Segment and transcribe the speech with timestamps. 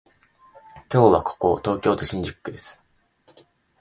[0.91, 2.81] 今日はここは東京都新宿区です